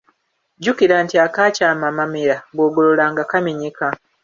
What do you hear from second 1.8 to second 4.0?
amamera bw’ogolola nga kamenyeka".